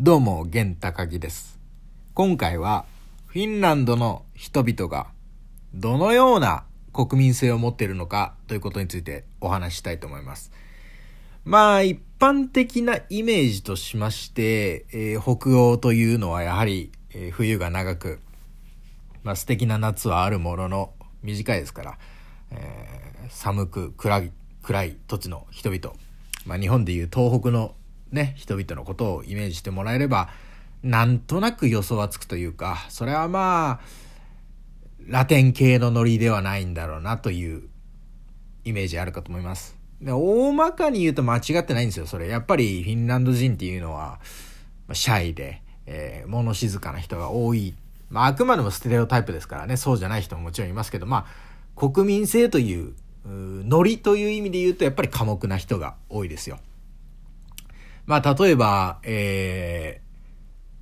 [0.00, 1.58] どうも、玄高木です。
[2.14, 2.84] 今回は、
[3.26, 5.08] フィンランドの人々が、
[5.74, 10.52] どのような国民性を持っているのかということについてお話ししたいと思います。
[11.44, 18.20] まあ、一般的なイメージとしまして、えー北欧というのはやはり、えー冬が長く、
[19.24, 20.92] まあ、素敵な夏はあるものの
[21.24, 21.98] 短いですから、
[22.52, 25.92] えー寒く暗い暗い土地の人々、
[26.46, 27.74] まあ、日本でいう東北の
[28.10, 30.28] ね人々のことをイメージしてもらえれば
[30.82, 34.08] なんとなく予想はつくというかそれはまあ
[35.06, 37.68] ラテン系のノリではないんだろうなという
[38.64, 39.78] イメージあるかと思います。
[40.00, 42.28] で大まかに言うと間違ってないんですよ、それ。
[42.28, 44.20] やっぱりフィンランド人っていうのは、
[44.86, 47.74] まあシャイで、えー物静かな人が多い。
[48.10, 52.94] まあ、あくまでもステレオタイプですからね、そうじゃない人ももちろんいますけど、まあ、国民性という、
[53.26, 56.58] ノリという意味で言うと、やっぱり寡黙な人が多いですよ。
[58.08, 60.08] まあ、例えば、えー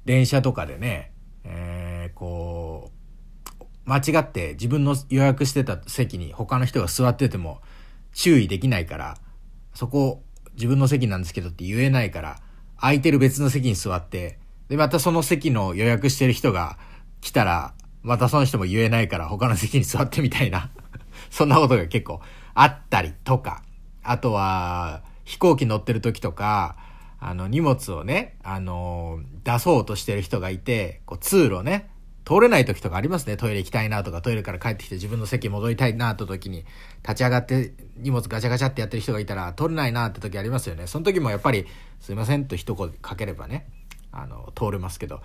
[0.06, 1.10] 電車とかでね、
[1.42, 2.92] えーこ
[3.60, 7.60] う、間違って自分の予約してた席に他の人が座ってても
[8.12, 9.16] 注意できないから、
[9.74, 10.22] そこ
[10.54, 12.38] 自分の席なんですけどって言えないから、
[12.78, 16.78] 空いてる別の席に座って、で、またその席の予約してる人が
[17.20, 20.70] 来たら、またその人も言えないから他の席に座ってみたいな、
[21.30, 22.20] そんなことが結構
[22.54, 23.64] あったりとか、
[24.04, 26.76] あとは飛行機乗ってる時とか、
[27.18, 31.90] あの荷物をね、あの出そうとしてる人がいて、こう通路ね、
[32.26, 33.36] 通れない時とかありますね。
[33.36, 36.64] トイレ行きたいなとか、トイレから帰ってきて自分の席戻りたいなって時に、
[37.02, 40.86] 立ち上がって荷物ガチャガチャってやってる人がいたら、通れないなって時ありますよね。
[40.88, 41.66] その時もやっぱり、
[42.00, 43.68] すいませんと一言かければね、
[44.10, 45.22] あの、通れますけど、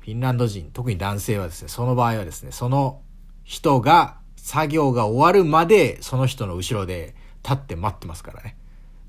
[0.00, 3.02] フィンランド人、特に男性はですね、その場合はですね、その
[3.44, 8.56] 人が、作業が終わるまで、その人の後ろで立って待ってますからね。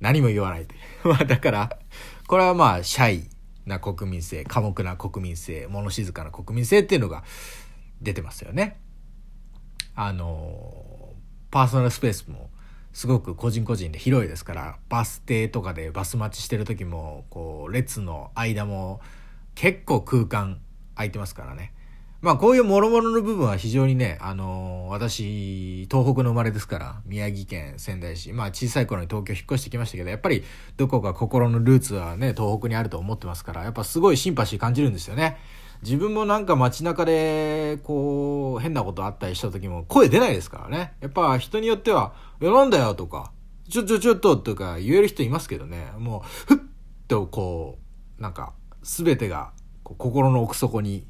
[0.02, 0.76] 何も言わないで。
[1.08, 1.80] まあだから、
[2.30, 3.28] これはまあ、シャイ
[3.66, 7.24] な国民性、寡黙な国民性、物静かな国民性っていうのが
[8.04, 8.80] 出てますよね。
[9.96, 11.16] あの、
[11.50, 12.52] パーソナルスペースも
[12.94, 19.02] すごく個人個人で広いですから、バス停とかでバス待ちしてる時も、こう、列の間も
[19.56, 20.62] 結構空間
[20.94, 21.74] 空いてますからね。
[22.22, 30.44] まあこういう諸々の部分は非常にね、あのー私、東北の生まれですから、宮城県仙台市、まあ小さい頃に東京引っ越してきましたけど、やっぱり
[30.76, 35.38] どこか心のルーツはね、東北にあると思ってますから、やっぱすごいシンパシー感じるんですよね。
[35.84, 40.94] 自分もなんか街中で、こう、変なことあったりした時も声出ないですからね。
[41.00, 43.32] やっぱ人によっては、いやなんだよとか、
[43.70, 46.58] ちょちょちょっととか言える人いますけどね、もう、ふっ
[47.08, 47.78] とこ
[48.18, 48.54] う、なんか、
[48.84, 49.52] すべてが
[49.84, 51.06] 心の奥底に、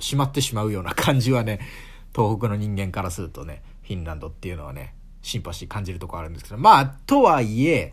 [0.00, 1.60] しまってしまうような感じはね、
[2.14, 7.92] 東北の人間からするとね、フィンランドっていうのはね、シンパシー感じるとこあるんですけど、まあ、とはいえ、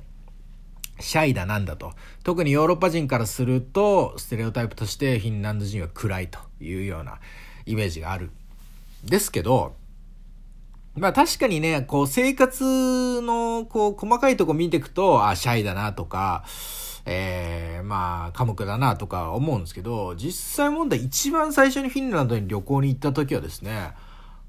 [0.99, 1.93] シャイだなんだと。
[2.23, 7.19] 特にヨーロッパ人からすると、ステレオタイプとしてフィンランド人は暗いというような
[7.65, 8.31] イメージがある。
[9.03, 9.75] ですけど、
[10.95, 16.45] まあ確かにね、こう生活のこう細かいとこ見ていくと、あ、シャイだなとか、
[17.05, 23.93] えー、まあ、寡黙だなとか思うんですけど、実際問題一番最初にフィンランドに旅行に行った時はですね、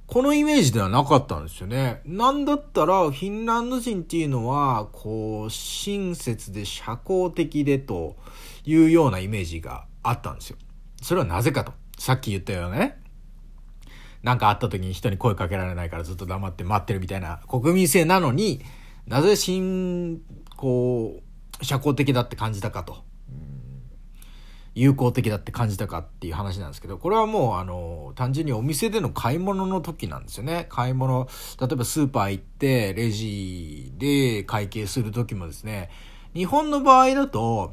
[0.06, 2.00] このイメージではなかったんですよね。
[2.06, 8.16] なんだったら、フィンランド人っていうのは、こう、親切で社交的でと
[8.64, 10.56] いうようなイメージがあったんですよ。
[11.02, 11.72] それはなぜかと。
[11.98, 13.02] さっき言ったようなね、
[14.22, 18.60] なんかあった時に人に声かけられないからずっと黙って待ってるみたいな国民性なのに、
[19.06, 20.20] なぜ新、
[20.56, 21.25] こう、
[21.62, 23.04] 社交的だって感じたかと。
[24.76, 30.66] 友好的だって感じたかっていう話なんですけど、これはもうあの、単純にお店での買い物の時なんですよね。
[30.68, 31.28] 買い物、
[31.58, 35.88] 例えばスーパー行って、レジで会計する時もですね、
[36.34, 37.72] 日本の場合だと、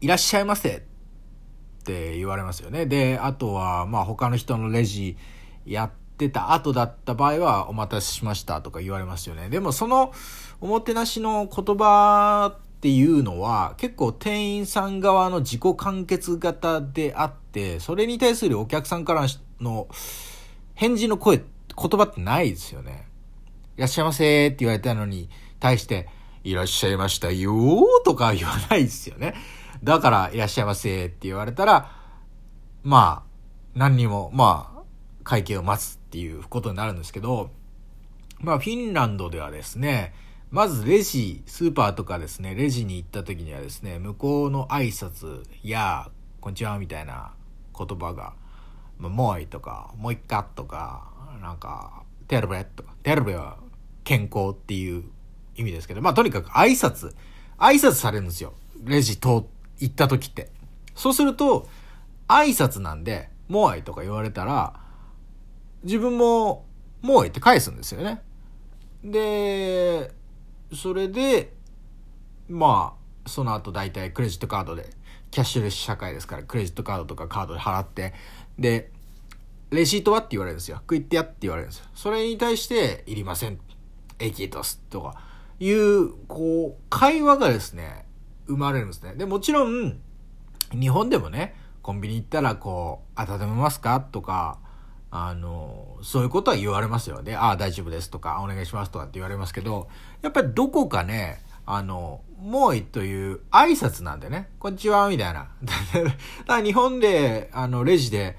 [0.00, 2.86] いらっしゃいませって言われますよね。
[2.86, 5.16] で、あとは、まあ他の人のレジ
[5.64, 5.90] やっ
[6.28, 9.48] てた後だった場合は、お待たせしましたとか言われますよね。
[9.48, 10.12] でもその、
[10.60, 19.26] おもてなしの言葉っていうのは、結構店員さん側の自己完結型であって、それに対するお客さんから
[19.60, 19.88] の
[20.74, 21.46] 返事の声、言
[21.76, 23.06] 葉ってないですよね。
[23.76, 25.28] いらっしゃいませって言われたのに、
[25.58, 26.08] 対して、
[26.44, 29.34] いらっしゃいましたよーとか言わないですよね。
[29.84, 31.90] だから、いらっしゃいませって言われたら、
[32.82, 33.32] まあ、
[33.74, 34.71] 何にも、まあ、
[35.24, 37.50] 会計を待つっていうことになるんですけど、
[38.40, 40.14] まあ、フィンランドではですね、
[40.50, 46.10] まずレジ、スーパーとかですね、レジに行った時にはですね、向こうの挨拶や、
[46.40, 47.32] こんにちはみたいな
[47.78, 48.34] 言葉が、
[48.98, 51.10] もういとか、もう一回とか、
[51.40, 53.56] なんか、テルベとか、テルベは
[54.04, 55.04] 健康っていう
[55.56, 57.14] 意味ですけど、まあとにかく挨拶、
[57.58, 58.52] 挨拶されるんですよ。
[58.84, 59.44] レジ通
[59.78, 60.50] 行った時って。
[60.94, 61.68] そうすると、
[62.28, 64.81] 挨拶なんで、モアイとか言われたら、
[65.82, 66.66] 自分も、
[67.00, 68.22] モアイって返すんですよね。
[69.04, 70.12] で、
[70.74, 71.52] それで、
[72.48, 74.90] まあ、その後大体クレジットカードで、
[75.30, 78.14] キャッシュレス社会ですから、クレジットカードとかカードで払って、
[78.58, 78.90] で、
[79.70, 80.76] レシートはって言われるんですよ。
[80.78, 81.86] 食いってやって言われるんですよ。
[81.94, 83.58] それに対して、いりません。
[84.18, 85.20] エキートスとか、
[85.58, 88.06] いう、こう、会話がですね、
[88.46, 89.14] 生まれるんですね。
[89.14, 89.98] で、もちろん、
[90.72, 94.58] 日本でもね、コンビニ行ったらこう、温めますかとか、
[95.14, 97.36] あの、そういうことは言われますよね。
[97.36, 99.88] ああ、大丈夫ですとか、お願いしますとかって言われますけど、
[100.22, 105.50] やっぱりどこかね、あの、もういという挨拶なんでね、こんにちは、みたいな。
[105.62, 106.10] だ
[106.46, 108.38] から日本で、あの、レジで、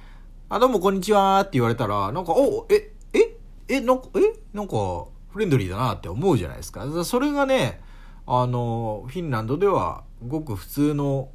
[0.50, 3.38] あ、どうもこんにちはって言われたら、なんか、お、え、え、
[3.68, 6.88] え、なんか、え、なんか、フレンドリーだなって思うじゃないですか。
[7.04, 7.84] それがね、
[8.26, 11.30] あの、フィンランドでは、ごく普通の、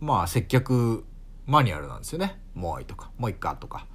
[0.00, 1.04] まあ、接客
[1.46, 2.40] マニュアルなんですよね。
[2.54, 3.86] もういとか、もういっかとか。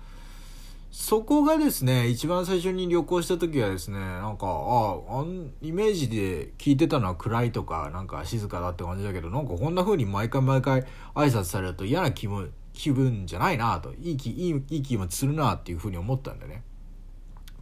[0.95, 5.25] そこがですね、一番最初に旅行した時はですね、なんか、ああ、
[5.59, 10.81] イメージで聞いてたのは暗いとか、なんか静かだって感じだけど、なんかこんな風に毎回毎回
[11.15, 16.61] 挨拶されると嫌な気分、気分じゃないなと、いい気、いい、いい気持ちするなっていう風に思ったんでね。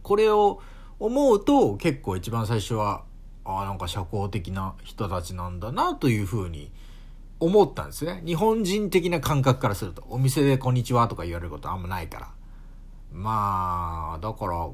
[0.02, 0.60] これを
[0.98, 3.02] 思うと結構一番最初は、
[3.46, 6.70] ああ、なんか社交的な人たちなんだなという風に
[7.40, 8.22] 思ったんですね。
[8.26, 10.04] 日本人的な感覚からすると。
[10.10, 12.41] お店でこんにちはとか言われることあんまないから。
[13.12, 14.68] まあ、だから、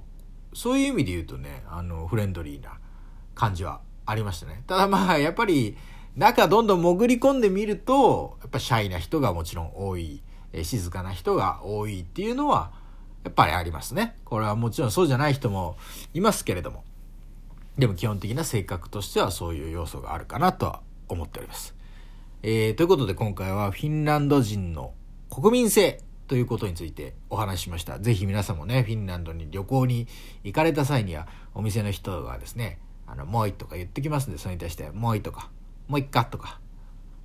[0.55, 2.79] そういう意味で言うとね、あの、フレンドリーな
[3.35, 4.63] 感じはありましたね。
[4.67, 5.77] ただまあ、やっぱり、
[6.17, 12.73] 中どんどん潜り込んでみると、やっぱシャイな人がもちろん多い、え静かな人が多いっていうのは、
[13.25, 14.17] やっぱりありますね。
[14.25, 15.77] これはもちろんそうじゃない人も
[16.15, 16.85] いますけれども。
[17.77, 21.75] でも基本的な性格としてはそういう要素があるかなとは思っております。
[22.43, 24.95] えー、ということで今回はフィンランド人の
[25.31, 27.99] 国民性ということについてお話ししました。
[27.99, 30.07] ぜひ皆さんもね、フィンランドに旅行に
[30.45, 35.51] 行かれた際には、お店の人がですね、あの、もういとか言ってきますんで、それに対して、もういとか、
[35.89, 36.61] もういっかとか、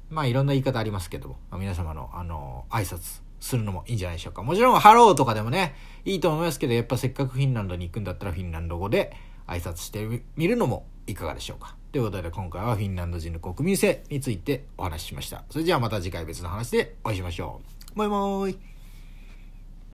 [0.09, 4.41] まあいろんな言い方ありますけども、まあ、皆様の、あの、挨拶するのもいいんじゃないでしょうか。
[4.41, 9.13] もちろん、ハローとかでもね、いいと思いますけど、やっぱせっかくフィンランドに行くんだったら、フィンランド語で
[9.47, 11.75] 挨拶してみるのもいかがでしょうか。
[11.91, 15.43] ということで、今回はフィンランド人の国民性についてお話ししました。
[15.49, 17.61] それじゃあまた次回別の話でお会いしましょ
[17.93, 17.97] う。
[17.97, 18.72] Moi moi。